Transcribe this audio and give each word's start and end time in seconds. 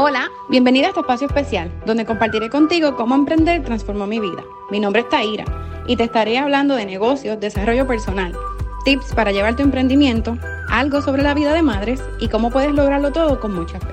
Hola, 0.00 0.30
bienvenida 0.48 0.86
a 0.86 0.88
este 0.90 1.00
espacio 1.00 1.26
especial, 1.26 1.72
donde 1.84 2.06
compartiré 2.06 2.50
contigo 2.50 2.94
cómo 2.94 3.16
emprender 3.16 3.64
transformó 3.64 4.06
mi 4.06 4.20
vida. 4.20 4.44
Mi 4.70 4.78
nombre 4.78 5.02
es 5.02 5.08
Taira 5.08 5.44
y 5.88 5.96
te 5.96 6.04
estaré 6.04 6.38
hablando 6.38 6.76
de 6.76 6.86
negocios, 6.86 7.40
desarrollo 7.40 7.84
personal, 7.84 8.32
tips 8.84 9.12
para 9.12 9.32
llevar 9.32 9.56
tu 9.56 9.64
emprendimiento, 9.64 10.38
algo 10.70 11.02
sobre 11.02 11.22
la 11.22 11.34
vida 11.34 11.52
de 11.52 11.62
madres 11.62 12.00
y 12.20 12.28
cómo 12.28 12.52
puedes 12.52 12.70
lograrlo 12.70 13.10
todo 13.10 13.40
con 13.40 13.52
mucha 13.52 13.80
fe. 13.80 13.92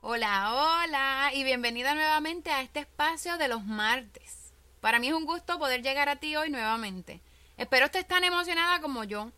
Hola, 0.00 0.54
hola 0.54 1.30
y 1.34 1.44
bienvenida 1.44 1.92
nuevamente 1.92 2.50
a 2.50 2.62
este 2.62 2.80
espacio 2.80 3.36
de 3.36 3.48
los 3.48 3.66
martes. 3.66 4.54
Para 4.80 4.98
mí 4.98 5.08
es 5.08 5.14
un 5.14 5.26
gusto 5.26 5.58
poder 5.58 5.82
llegar 5.82 6.08
a 6.08 6.16
ti 6.16 6.34
hoy 6.36 6.48
nuevamente. 6.48 7.20
Espero 7.58 7.84
estés 7.84 8.08
tan 8.08 8.24
emocionada 8.24 8.80
como 8.80 9.04
yo, 9.04 9.30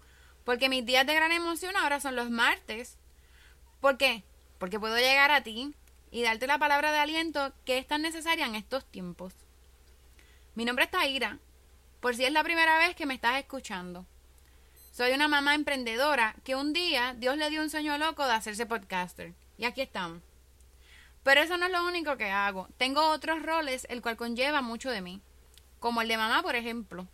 porque 0.45 0.69
mis 0.69 0.87
días 0.87 1.05
de 1.05 1.17
gran 1.17 1.33
emoción 1.33 1.77
ahora 1.77 1.99
son 1.99 2.15
los 2.15 2.31
martes 2.31 2.97
¿Por 3.81 3.97
qué? 3.97 4.25
Porque 4.59 4.79
puedo 4.79 4.97
llegar 4.97 5.31
a 5.31 5.43
ti 5.43 5.75
y 6.11 6.23
darte 6.23 6.47
la 6.47 6.59
palabra 6.59 6.93
de 6.93 6.99
aliento 6.99 7.53
que 7.65 7.79
es 7.79 7.87
tan 7.87 8.03
necesaria 8.03 8.47
en 8.47 8.55
estos 8.55 8.85
tiempos. 8.85 9.35
Mi 10.55 10.65
nombre 10.65 10.85
es 10.85 10.91
Taira, 10.91 11.39
por 12.01 12.15
si 12.15 12.25
es 12.25 12.33
la 12.33 12.45
primera 12.45 12.79
vez 12.79 12.95
que 12.95 13.07
me 13.07 13.15
estás 13.15 13.39
escuchando. 13.39 14.07
Soy 14.93 15.13
una 15.13 15.29
mamá 15.29 15.55
emprendedora 15.55 16.35
que 16.45 16.57
un 16.57 16.73
día 16.73 17.15
Dios 17.17 17.37
le 17.37 17.49
dio 17.49 17.63
un 17.63 17.71
sueño 17.71 17.97
loco 17.97 18.27
de 18.27 18.33
hacerse 18.33 18.67
podcaster. 18.67 19.33
Y 19.57 19.65
aquí 19.65 19.81
estamos. 19.81 20.21
Pero 21.23 21.41
eso 21.41 21.57
no 21.57 21.67
es 21.67 21.73
lo 21.73 21.87
único 21.87 22.17
que 22.17 22.31
hago. 22.31 22.69
Tengo 22.77 23.11
otros 23.11 23.43
roles, 23.43 23.87
el 23.91 24.03
cual 24.03 24.17
conlleva 24.17 24.63
mucho 24.63 24.91
de 24.91 25.03
mí. 25.03 25.23
Como 25.79 26.03
el 26.03 26.09
de 26.09 26.17
mamá, 26.17 26.43
por 26.43 26.57
ejemplo. 26.57 27.07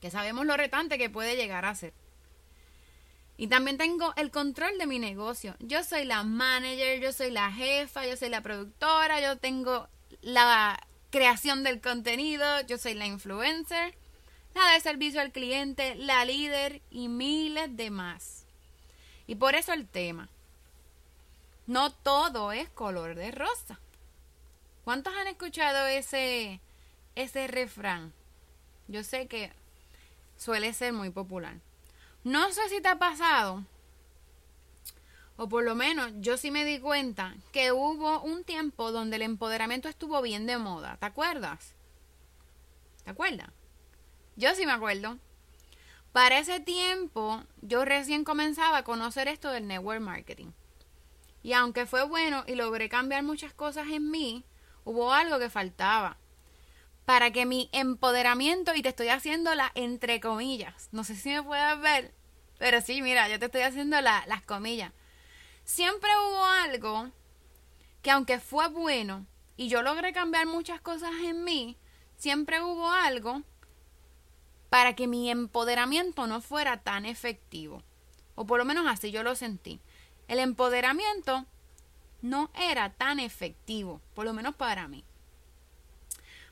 Que 0.00 0.10
sabemos 0.10 0.46
lo 0.46 0.56
retante 0.56 0.98
que 0.98 1.10
puede 1.10 1.36
llegar 1.36 1.64
a 1.64 1.74
ser. 1.74 1.94
Y 3.40 3.46
también 3.46 3.78
tengo 3.78 4.12
el 4.16 4.32
control 4.32 4.76
de 4.78 4.86
mi 4.88 4.98
negocio. 4.98 5.54
Yo 5.60 5.84
soy 5.84 6.04
la 6.04 6.24
manager, 6.24 7.00
yo 7.00 7.12
soy 7.12 7.30
la 7.30 7.52
jefa, 7.52 8.04
yo 8.04 8.16
soy 8.16 8.30
la 8.30 8.42
productora, 8.42 9.20
yo 9.20 9.36
tengo 9.36 9.88
la 10.22 10.84
creación 11.10 11.62
del 11.62 11.80
contenido, 11.80 12.60
yo 12.62 12.78
soy 12.78 12.94
la 12.94 13.06
influencer, 13.06 13.94
la 14.56 14.72
de 14.72 14.80
servicio 14.80 15.20
al 15.20 15.30
cliente, 15.30 15.94
la 15.94 16.24
líder 16.24 16.82
y 16.90 17.06
miles 17.06 17.76
de 17.76 17.90
más. 17.90 18.44
Y 19.28 19.36
por 19.36 19.54
eso 19.54 19.72
el 19.72 19.86
tema. 19.86 20.28
No 21.68 21.92
todo 21.92 22.50
es 22.50 22.68
color 22.70 23.14
de 23.14 23.30
rosa. 23.30 23.78
¿Cuántos 24.82 25.14
han 25.14 25.28
escuchado 25.28 25.86
ese, 25.86 26.60
ese 27.14 27.46
refrán? 27.46 28.12
Yo 28.88 29.04
sé 29.04 29.28
que 29.28 29.52
suele 30.36 30.72
ser 30.72 30.92
muy 30.92 31.10
popular. 31.10 31.54
No 32.24 32.52
sé 32.52 32.68
si 32.68 32.80
te 32.80 32.88
ha 32.88 32.98
pasado, 32.98 33.64
o 35.36 35.48
por 35.48 35.62
lo 35.62 35.76
menos 35.76 36.10
yo 36.16 36.36
sí 36.36 36.50
me 36.50 36.64
di 36.64 36.80
cuenta 36.80 37.36
que 37.52 37.70
hubo 37.70 38.20
un 38.22 38.42
tiempo 38.42 38.90
donde 38.90 39.16
el 39.16 39.22
empoderamiento 39.22 39.88
estuvo 39.88 40.20
bien 40.20 40.46
de 40.46 40.58
moda. 40.58 40.96
¿Te 40.98 41.06
acuerdas? 41.06 41.74
¿Te 43.04 43.10
acuerdas? 43.10 43.48
Yo 44.34 44.52
sí 44.56 44.66
me 44.66 44.72
acuerdo. 44.72 45.16
Para 46.12 46.40
ese 46.40 46.58
tiempo 46.58 47.44
yo 47.62 47.84
recién 47.84 48.24
comenzaba 48.24 48.78
a 48.78 48.84
conocer 48.84 49.28
esto 49.28 49.50
del 49.52 49.68
network 49.68 50.00
marketing. 50.00 50.50
Y 51.44 51.52
aunque 51.52 51.86
fue 51.86 52.02
bueno 52.02 52.42
y 52.48 52.56
logré 52.56 52.88
cambiar 52.88 53.22
muchas 53.22 53.54
cosas 53.54 53.86
en 53.88 54.10
mí, 54.10 54.44
hubo 54.84 55.12
algo 55.12 55.38
que 55.38 55.50
faltaba 55.50 56.16
para 57.08 57.30
que 57.30 57.46
mi 57.46 57.70
empoderamiento, 57.72 58.74
y 58.74 58.82
te 58.82 58.90
estoy 58.90 59.08
haciendo 59.08 59.54
la 59.54 59.72
entre 59.74 60.20
comillas, 60.20 60.90
no 60.92 61.04
sé 61.04 61.16
si 61.16 61.30
me 61.30 61.42
puedes 61.42 61.80
ver, 61.80 62.12
pero 62.58 62.82
sí, 62.82 63.00
mira, 63.00 63.30
yo 63.30 63.38
te 63.38 63.46
estoy 63.46 63.62
haciendo 63.62 63.98
las 64.02 64.42
comillas. 64.42 64.92
Siempre 65.64 66.10
hubo 66.18 66.44
algo 66.44 67.08
que 68.02 68.10
aunque 68.10 68.38
fue 68.40 68.68
bueno 68.68 69.24
y 69.56 69.70
yo 69.70 69.80
logré 69.80 70.12
cambiar 70.12 70.44
muchas 70.44 70.82
cosas 70.82 71.12
en 71.24 71.44
mí, 71.44 71.78
siempre 72.18 72.60
hubo 72.60 72.90
algo 72.90 73.42
para 74.68 74.94
que 74.94 75.06
mi 75.06 75.30
empoderamiento 75.30 76.26
no 76.26 76.42
fuera 76.42 76.82
tan 76.82 77.06
efectivo. 77.06 77.82
O 78.34 78.44
por 78.44 78.58
lo 78.58 78.66
menos 78.66 78.86
así 78.86 79.10
yo 79.10 79.22
lo 79.22 79.34
sentí. 79.34 79.80
El 80.26 80.40
empoderamiento 80.40 81.46
no 82.20 82.50
era 82.54 82.92
tan 82.92 83.18
efectivo, 83.18 84.02
por 84.12 84.26
lo 84.26 84.34
menos 84.34 84.56
para 84.56 84.88
mí 84.88 85.06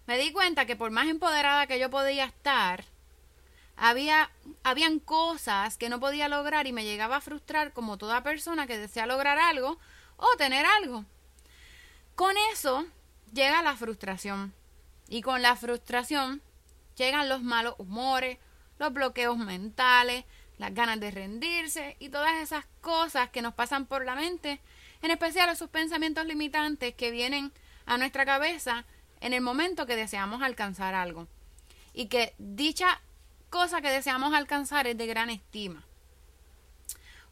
me 0.07 0.19
di 0.19 0.33
cuenta 0.33 0.67
que 0.67 0.77
por 0.77 0.91
más 0.91 1.09
empoderada 1.09 1.67
que 1.67 1.79
yo 1.79 1.91
podía 1.91 2.25
estar, 2.25 2.85
había 3.77 4.31
habían 4.63 4.99
cosas 5.01 5.77
que 5.77 5.89
no 5.89 6.01
podía 6.01 6.29
lograr 6.29 6.67
y 6.67 6.73
me 6.73 6.85
llegaba 6.85 7.17
a 7.17 7.21
frustrar 7.21 7.73
como 7.73 7.99
toda 7.99 8.23
persona 8.23 8.67
que 8.67 8.79
desea 8.79 9.07
lograr 9.07 9.39
algo 9.39 9.79
o 10.17 10.27
tener 10.39 10.65
algo. 10.65 11.05
Con 12.15 12.35
eso 12.53 12.87
llega 13.33 13.63
la 13.63 13.77
frustración 13.77 14.55
y 15.09 15.23
con 15.23 15.43
la 15.43 15.57
frustración 15.57 16.43
llegan 16.97 17.29
los 17.29 17.43
malos 17.43 17.75
humores, 17.79 18.39
los 18.79 18.93
bloqueos 18.93 19.37
mentales, 19.37 20.25
las 20.59 20.75
ganas 20.75 20.99
de 20.99 21.11
rendirse 21.11 21.97
y 21.99 22.09
todas 22.09 22.37
esas 22.37 22.65
cosas 22.81 23.29
que 23.31 23.43
nos 23.43 23.55
pasan 23.55 23.87
por 23.87 24.05
la 24.05 24.15
mente, 24.15 24.61
en 25.03 25.11
especial 25.11 25.51
esos 25.51 25.69
pensamientos 25.69 26.25
limitantes 26.25 26.95
que 26.95 27.11
vienen 27.11 27.53
a 27.85 27.99
nuestra 27.99 28.25
cabeza 28.25 28.85
en 29.21 29.33
el 29.33 29.41
momento 29.41 29.87
que 29.87 29.97
deseamos 29.97 30.43
alcanzar 30.43 30.95
algo. 30.95 31.29
Y 31.93 32.07
que 32.07 32.35
dicha 32.39 33.01
cosa 33.51 33.81
que 33.81 33.91
deseamos 33.91 34.35
alcanzar 34.35 34.87
es 34.87 34.99
de 34.99 35.07
gran 35.07 35.31
estima. 35.31 35.85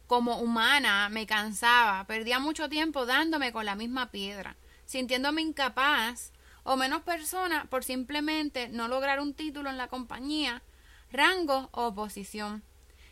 Como 0.07 0.39
humana 0.39 1.09
me 1.09 1.25
cansaba, 1.25 2.05
perdía 2.05 2.39
mucho 2.39 2.69
tiempo 2.69 3.05
dándome 3.05 3.51
con 3.51 3.65
la 3.65 3.75
misma 3.75 4.11
piedra, 4.11 4.55
sintiéndome 4.85 5.41
incapaz 5.41 6.31
o 6.63 6.75
menos 6.77 7.01
persona 7.01 7.65
por 7.69 7.83
simplemente 7.83 8.69
no 8.69 8.87
lograr 8.87 9.19
un 9.19 9.33
título 9.33 9.69
en 9.69 9.77
la 9.77 9.87
compañía, 9.87 10.61
rango 11.11 11.69
o 11.71 11.93
posición. 11.93 12.63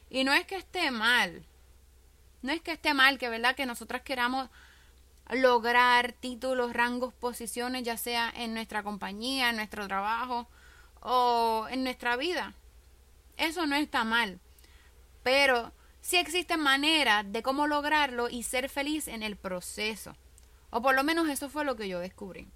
Y 0.09 0.23
no 0.23 0.33
es 0.33 0.45
que 0.45 0.55
esté 0.55 0.91
mal, 0.91 1.45
no 2.43 2.51
es 2.51 2.61
que 2.61 2.73
esté 2.73 2.93
mal 2.93 3.17
que 3.17 3.29
verdad 3.29 3.55
que 3.55 3.65
nosotras 3.65 4.01
queramos 4.01 4.49
lograr 5.35 6.13
títulos, 6.13 6.73
rangos, 6.73 7.13
posiciones, 7.13 7.83
ya 7.83 7.97
sea 7.97 8.31
en 8.35 8.53
nuestra 8.53 8.83
compañía, 8.83 9.49
en 9.49 9.57
nuestro 9.57 9.87
trabajo 9.87 10.47
o 11.01 11.67
en 11.69 11.83
nuestra 11.83 12.15
vida. 12.15 12.53
Eso 13.37 13.65
no 13.65 13.75
está 13.75 14.03
mal. 14.03 14.39
Pero 15.23 15.71
sí 16.01 16.17
existen 16.17 16.59
maneras 16.59 17.25
de 17.27 17.43
cómo 17.43 17.67
lograrlo 17.67 18.29
y 18.29 18.43
ser 18.43 18.69
feliz 18.69 19.07
en 19.07 19.23
el 19.23 19.35
proceso. 19.35 20.15
O 20.69 20.81
por 20.81 20.95
lo 20.95 21.03
menos 21.03 21.29
eso 21.29 21.49
fue 21.49 21.65
lo 21.65 21.75
que 21.75 21.87
yo 21.87 21.99
descubrí. 21.99 22.47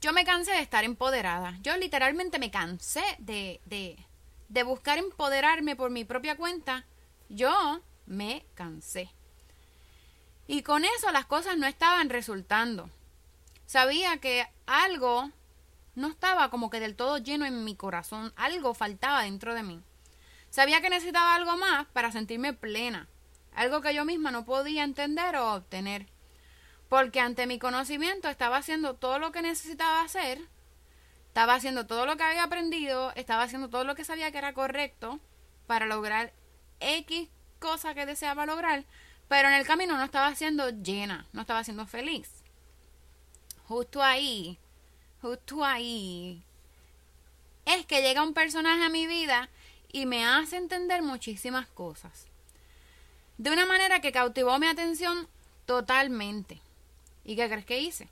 Yo 0.00 0.12
me 0.12 0.24
cansé 0.24 0.52
de 0.52 0.60
estar 0.60 0.84
empoderada. 0.84 1.58
Yo 1.62 1.76
literalmente 1.76 2.38
me 2.38 2.50
cansé 2.50 3.02
de, 3.18 3.60
de, 3.64 3.96
de 4.48 4.62
buscar 4.62 4.98
empoderarme 4.98 5.74
por 5.74 5.90
mi 5.90 6.04
propia 6.04 6.36
cuenta. 6.36 6.84
Yo 7.28 7.80
me 8.04 8.44
cansé. 8.54 9.10
Y 10.46 10.62
con 10.62 10.84
eso 10.84 11.10
las 11.12 11.26
cosas 11.26 11.56
no 11.56 11.66
estaban 11.66 12.08
resultando. 12.08 12.90
Sabía 13.66 14.18
que 14.18 14.46
algo 14.66 15.30
no 15.96 16.08
estaba 16.08 16.50
como 16.50 16.70
que 16.70 16.78
del 16.78 16.94
todo 16.94 17.18
lleno 17.18 17.46
en 17.46 17.64
mi 17.64 17.74
corazón, 17.74 18.32
algo 18.36 18.74
faltaba 18.74 19.22
dentro 19.22 19.54
de 19.54 19.62
mí. 19.62 19.82
Sabía 20.50 20.80
que 20.80 20.90
necesitaba 20.90 21.34
algo 21.34 21.56
más 21.56 21.86
para 21.86 22.12
sentirme 22.12 22.52
plena, 22.52 23.08
algo 23.54 23.80
que 23.80 23.94
yo 23.94 24.04
misma 24.04 24.30
no 24.30 24.44
podía 24.44 24.84
entender 24.84 25.36
o 25.36 25.54
obtener. 25.54 26.06
Porque 26.88 27.20
ante 27.20 27.46
mi 27.46 27.58
conocimiento 27.58 28.28
estaba 28.28 28.58
haciendo 28.58 28.94
todo 28.94 29.18
lo 29.18 29.32
que 29.32 29.42
necesitaba 29.42 30.02
hacer, 30.02 30.40
estaba 31.28 31.54
haciendo 31.54 31.86
todo 31.86 32.06
lo 32.06 32.16
que 32.16 32.22
había 32.22 32.44
aprendido, 32.44 33.12
estaba 33.16 33.42
haciendo 33.42 33.68
todo 33.68 33.84
lo 33.84 33.96
que 33.96 34.04
sabía 34.04 34.30
que 34.30 34.38
era 34.38 34.54
correcto 34.54 35.18
para 35.66 35.86
lograr 35.86 36.32
X 36.80 37.28
cosa 37.58 37.94
que 37.94 38.06
deseaba 38.06 38.46
lograr, 38.46 38.84
pero 39.28 39.48
en 39.48 39.54
el 39.54 39.66
camino 39.66 39.96
no 39.96 40.04
estaba 40.04 40.34
siendo 40.34 40.70
llena, 40.70 41.26
no 41.32 41.40
estaba 41.40 41.64
siendo 41.64 41.86
feliz. 41.86 42.30
Justo 43.66 44.02
ahí, 44.02 44.58
justo 45.20 45.64
ahí, 45.64 46.42
es 47.64 47.84
que 47.86 48.02
llega 48.02 48.22
un 48.22 48.34
personaje 48.34 48.84
a 48.84 48.88
mi 48.88 49.06
vida 49.06 49.48
y 49.90 50.06
me 50.06 50.24
hace 50.24 50.56
entender 50.56 51.02
muchísimas 51.02 51.66
cosas. 51.66 52.26
De 53.38 53.50
una 53.50 53.66
manera 53.66 54.00
que 54.00 54.12
cautivó 54.12 54.58
mi 54.58 54.66
atención 54.66 55.28
totalmente. 55.66 56.60
¿Y 57.24 57.34
qué 57.34 57.48
crees 57.48 57.66
que 57.66 57.80
hice? 57.80 58.08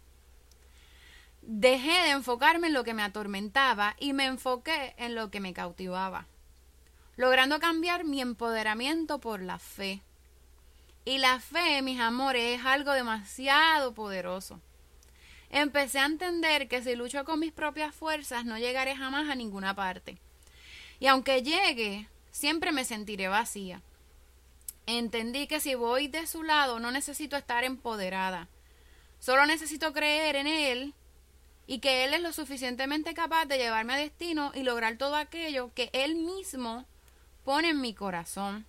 Dejé 1.43 1.93
de 2.03 2.11
enfocarme 2.11 2.67
en 2.67 2.73
lo 2.73 2.85
que 2.85 2.95
me 2.95 3.03
atormentaba 3.03 3.95
y 4.01 4.13
me 4.13 4.25
enfoqué 4.25 4.95
en 4.99 5.15
lo 5.15 5.31
que 5.31 5.41
me 5.41 5.53
cautivaba, 5.53 6.27
logrando 7.17 7.61
cambiar 7.61 8.05
mi 8.05 8.21
empoderamiento 8.21 9.21
por 9.21 9.41
la 9.41 9.59
fe 9.59 10.03
y 11.05 11.19
la 11.19 11.39
fe, 11.41 11.83
mis 11.83 12.01
amores, 12.01 12.59
es 12.59 12.67
algo 12.67 12.93
demasiado 12.93 13.93
poderoso. 13.93 14.61
Empecé 15.51 15.99
a 15.99 16.07
entender 16.07 16.67
que 16.67 16.83
si 16.83 16.97
lucho 16.97 17.25
con 17.25 17.39
mis 17.39 17.53
propias 17.53 17.95
fuerzas 17.95 18.45
no 18.45 18.59
llegaré 18.59 18.97
jamás 18.97 19.29
a 19.29 19.35
ninguna 19.35 19.75
parte. 19.75 20.19
Y 20.99 21.07
aunque 21.07 21.43
llegue, 21.43 22.09
siempre 22.31 22.73
me 22.73 22.85
sentiré 22.85 23.29
vacía. 23.29 23.83
entendí 24.87 25.47
que 25.47 25.61
si 25.61 25.75
voy 25.75 26.09
de 26.09 26.27
su 26.27 26.43
lado 26.43 26.81
no 26.81 26.91
necesito 26.91 27.37
estar 27.37 27.65
empoderada. 27.65 28.49
Solo 29.21 29.47
necesito 29.47 29.93
creer 29.93 30.37
en 30.37 30.47
Él 30.47 30.95
y 31.67 31.79
que 31.79 32.05
Él 32.05 32.15
es 32.15 32.21
lo 32.21 32.33
suficientemente 32.33 33.15
capaz 33.15 33.47
de 33.47 33.59
llevarme 33.59 33.95
a 33.95 33.99
destino 33.99 34.53
y 34.55 34.63
lograr 34.63 34.97
todo 34.99 35.17
aquello 35.17 35.71
que 35.75 35.91
Él 35.93 36.17
mismo 36.17 36.85
pone 37.45 37.71
en 37.71 37.81
mi 37.81 37.95
corazón. 37.95 38.67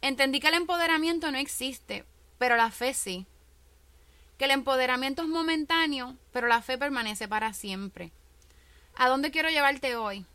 Entendí 0.00 0.40
que 0.40 0.48
el 0.48 0.54
empoderamiento 0.54 1.30
no 1.30 1.38
existe, 1.38 2.04
pero 2.38 2.56
la 2.56 2.70
fe 2.70 2.94
sí. 2.94 3.26
Que 4.38 4.44
el 4.44 4.52
empoderamiento 4.52 5.22
es 5.22 5.28
momentáneo, 5.28 6.16
pero 6.32 6.46
la 6.46 6.62
fe 6.62 6.78
permanece 6.78 7.26
para 7.26 7.52
siempre. 7.52 8.12
¿A 8.94 9.08
dónde 9.08 9.30
quiero 9.30 9.48
llevarte 9.50 9.96
hoy? 9.96 10.26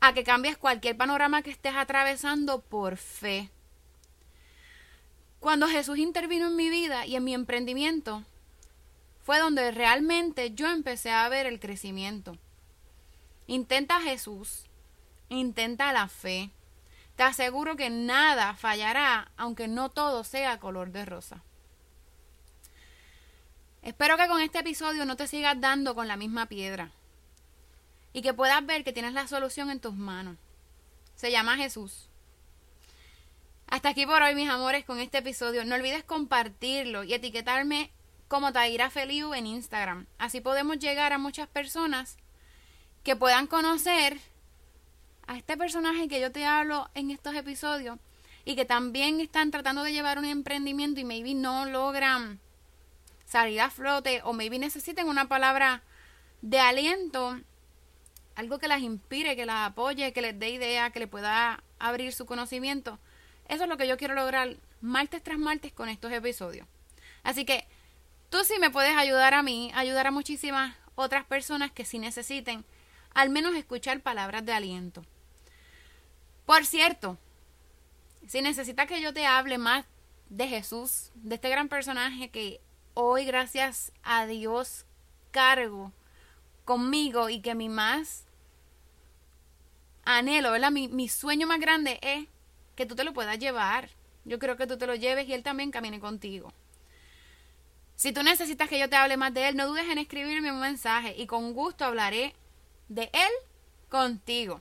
A 0.00 0.12
que 0.14 0.24
cambies 0.24 0.58
cualquier 0.58 0.96
panorama 0.96 1.42
que 1.42 1.50
estés 1.50 1.74
atravesando 1.74 2.60
por 2.60 2.96
fe. 2.96 3.50
Cuando 5.40 5.68
Jesús 5.68 5.98
intervino 5.98 6.46
en 6.46 6.56
mi 6.56 6.70
vida 6.70 7.06
y 7.06 7.16
en 7.16 7.24
mi 7.24 7.34
emprendimiento, 7.34 8.24
fue 9.24 9.38
donde 9.38 9.70
realmente 9.70 10.52
yo 10.54 10.68
empecé 10.68 11.10
a 11.10 11.28
ver 11.28 11.46
el 11.46 11.60
crecimiento. 11.60 12.36
Intenta 13.46 14.00
Jesús, 14.00 14.64
intenta 15.28 15.92
la 15.92 16.08
fe. 16.08 16.50
Te 17.16 17.22
aseguro 17.22 17.76
que 17.76 17.90
nada 17.90 18.54
fallará, 18.54 19.30
aunque 19.36 19.68
no 19.68 19.88
todo 19.88 20.24
sea 20.24 20.58
color 20.58 20.90
de 20.90 21.04
rosa. 21.04 21.42
Espero 23.82 24.16
que 24.16 24.28
con 24.28 24.40
este 24.40 24.60
episodio 24.60 25.04
no 25.04 25.16
te 25.16 25.26
sigas 25.26 25.60
dando 25.60 25.94
con 25.94 26.08
la 26.08 26.16
misma 26.16 26.46
piedra 26.46 26.90
y 28.14 28.22
que 28.22 28.32
puedas 28.32 28.64
ver 28.64 28.82
que 28.82 28.92
tienes 28.92 29.12
la 29.12 29.28
solución 29.28 29.70
en 29.70 29.80
tus 29.80 29.94
manos. 29.94 30.38
Se 31.14 31.30
llama 31.30 31.56
Jesús. 31.56 32.08
Hasta 33.66 33.90
aquí 33.90 34.06
por 34.06 34.22
hoy, 34.22 34.34
mis 34.34 34.48
amores, 34.48 34.84
con 34.84 35.00
este 35.00 35.18
episodio. 35.18 35.64
No 35.64 35.74
olvides 35.74 36.04
compartirlo 36.04 37.04
y 37.04 37.12
etiquetarme 37.12 37.90
como 38.28 38.52
Taira 38.52 38.90
Feliu 38.90 39.34
en 39.34 39.46
Instagram. 39.46 40.06
Así 40.18 40.40
podemos 40.40 40.78
llegar 40.78 41.12
a 41.12 41.18
muchas 41.18 41.48
personas 41.48 42.16
que 43.02 43.16
puedan 43.16 43.46
conocer 43.46 44.18
a 45.26 45.36
este 45.36 45.56
personaje 45.56 46.08
que 46.08 46.20
yo 46.20 46.32
te 46.32 46.44
hablo 46.44 46.88
en 46.94 47.10
estos 47.10 47.34
episodios 47.34 47.98
y 48.44 48.56
que 48.56 48.64
también 48.64 49.20
están 49.20 49.50
tratando 49.50 49.82
de 49.82 49.92
llevar 49.92 50.18
un 50.18 50.24
emprendimiento 50.24 51.00
y 51.00 51.04
maybe 51.04 51.34
no 51.34 51.64
logran 51.64 52.40
salir 53.24 53.60
a 53.60 53.70
flote 53.70 54.20
o 54.24 54.32
maybe 54.32 54.58
necesiten 54.58 55.08
una 55.08 55.28
palabra 55.28 55.82
de 56.42 56.60
aliento, 56.60 57.40
algo 58.34 58.58
que 58.58 58.68
las 58.68 58.82
inspire, 58.82 59.36
que 59.36 59.46
las 59.46 59.70
apoye, 59.70 60.12
que 60.12 60.22
les 60.22 60.38
dé 60.38 60.50
idea, 60.50 60.90
que 60.90 61.00
le 61.00 61.06
pueda 61.06 61.62
abrir 61.78 62.12
su 62.12 62.26
conocimiento. 62.26 62.98
Eso 63.48 63.64
es 63.64 63.68
lo 63.68 63.76
que 63.76 63.88
yo 63.88 63.96
quiero 63.96 64.14
lograr 64.14 64.56
martes 64.80 65.22
tras 65.22 65.38
martes 65.38 65.72
con 65.72 65.88
estos 65.88 66.12
episodios. 66.12 66.66
Así 67.22 67.46
que 67.46 67.66
tú 68.28 68.44
sí 68.44 68.54
me 68.60 68.70
puedes 68.70 68.96
ayudar 68.96 69.32
a 69.32 69.42
mí, 69.42 69.72
ayudar 69.74 70.06
a 70.06 70.10
muchísimas 70.10 70.76
otras 70.94 71.24
personas 71.24 71.72
que 71.72 71.84
sí 71.84 71.98
necesiten 71.98 72.64
al 73.14 73.30
menos 73.30 73.54
escuchar 73.54 74.00
palabras 74.00 74.44
de 74.44 74.52
aliento. 74.52 75.04
Por 76.46 76.66
cierto, 76.66 77.18
si 78.26 78.42
necesitas 78.42 78.86
que 78.86 79.00
yo 79.00 79.12
te 79.14 79.26
hable 79.26 79.58
más 79.58 79.86
de 80.28 80.48
Jesús, 80.48 81.10
de 81.14 81.36
este 81.36 81.48
gran 81.48 81.68
personaje 81.68 82.30
que 82.30 82.60
hoy, 82.94 83.24
gracias 83.24 83.92
a 84.02 84.26
Dios, 84.26 84.84
cargo 85.30 85.92
conmigo 86.64 87.28
y 87.28 87.40
que 87.40 87.54
mi 87.54 87.68
más 87.68 88.24
anhelo, 90.04 90.52
¿verdad? 90.52 90.70
Mi, 90.70 90.88
mi 90.88 91.08
sueño 91.08 91.46
más 91.46 91.60
grande 91.60 91.98
es 92.02 92.26
que 92.76 92.86
tú 92.86 92.94
te 92.94 93.04
lo 93.04 93.12
puedas 93.12 93.38
llevar. 93.38 93.90
Yo 94.24 94.38
creo 94.38 94.56
que 94.56 94.66
tú 94.66 94.78
te 94.78 94.86
lo 94.86 94.94
lleves 94.94 95.28
y 95.28 95.32
él 95.32 95.42
también 95.42 95.70
camine 95.70 96.00
contigo. 96.00 96.52
Si 97.96 98.12
tú 98.12 98.22
necesitas 98.22 98.68
que 98.68 98.78
yo 98.78 98.88
te 98.88 98.96
hable 98.96 99.16
más 99.16 99.32
de 99.32 99.48
él, 99.48 99.56
no 99.56 99.66
dudes 99.66 99.88
en 99.88 99.98
escribirme 99.98 100.52
un 100.52 100.60
mensaje 100.60 101.14
y 101.16 101.26
con 101.26 101.52
gusto 101.52 101.84
hablaré 101.84 102.34
de 102.88 103.10
él 103.12 103.30
contigo. 103.88 104.60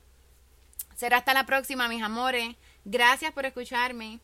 Será 0.96 1.18
hasta 1.18 1.34
la 1.34 1.46
próxima, 1.46 1.88
mis 1.88 2.04
amores. 2.04 2.56
Gracias 2.86 3.32
por 3.32 3.46
escucharme. 3.46 4.20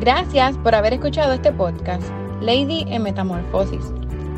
Gracias 0.00 0.56
por 0.58 0.74
haber 0.74 0.94
escuchado 0.94 1.32
este 1.32 1.52
podcast, 1.52 2.02
Lady 2.40 2.84
en 2.88 3.02
Metamorfosis, 3.02 3.84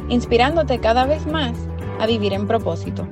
inspirándote 0.09 0.81
cada 0.81 1.07
vez 1.07 1.25
más 1.27 1.57
a 2.01 2.07
vivir 2.07 2.33
en 2.33 2.49
propósito. 2.49 3.07